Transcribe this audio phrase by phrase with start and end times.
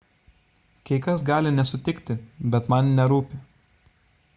[0.89, 2.17] kai kas gali nesutikti
[2.57, 3.41] bet man nerūpi